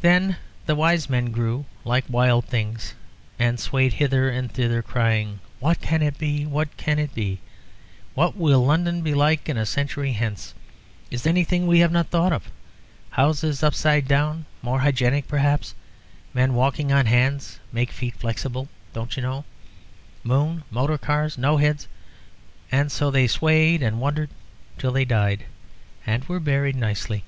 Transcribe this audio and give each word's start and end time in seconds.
Then 0.00 0.36
the 0.66 0.74
wise 0.74 1.08
men 1.08 1.26
grew 1.30 1.64
like 1.84 2.06
wild 2.08 2.44
things, 2.44 2.94
and 3.38 3.60
swayed 3.60 3.92
hither 3.92 4.28
and 4.28 4.50
thither, 4.50 4.82
crying, 4.82 5.38
"What 5.60 5.80
can 5.80 6.02
it 6.02 6.18
be? 6.18 6.44
What 6.44 6.76
can 6.76 6.98
it 6.98 7.14
be? 7.14 7.38
What 8.14 8.36
will 8.36 8.66
London 8.66 9.00
be 9.02 9.14
like 9.14 9.48
a 9.48 9.64
century 9.64 10.10
hence? 10.10 10.54
Is 11.08 11.22
there 11.22 11.30
anything 11.30 11.68
we 11.68 11.78
have 11.78 11.92
not 11.92 12.08
thought 12.10 12.32
of? 12.32 12.50
Houses 13.10 13.62
upside 13.62 14.08
down 14.08 14.44
more 14.60 14.80
hygienic, 14.80 15.28
perhaps? 15.28 15.76
Men 16.34 16.54
walking 16.54 16.90
on 16.90 17.06
hands 17.06 17.60
make 17.70 17.92
feet 17.92 18.16
flexible, 18.16 18.68
don't 18.92 19.14
you 19.16 19.22
know? 19.22 19.44
Moon... 20.24 20.64
motor 20.68 20.98
cars... 20.98 21.38
no 21.38 21.58
heads...." 21.58 21.86
And 22.72 22.90
so 22.90 23.08
they 23.08 23.28
swayed 23.28 23.84
and 23.84 24.00
wondered 24.00 24.30
until 24.74 24.90
they 24.90 25.04
died 25.04 25.44
and 26.04 26.24
were 26.24 26.40
buried 26.40 26.74
nicely. 26.74 27.22